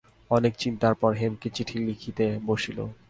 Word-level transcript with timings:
অনেক 0.31 0.53
চিন্তার 0.57 0.93
পর 0.95 1.11
হেমকে 1.13 1.47
চিঠি 1.55 1.77
লিখিতে 1.87 2.25
বসিল। 2.45 2.77